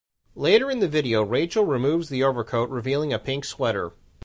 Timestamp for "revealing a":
2.71-3.19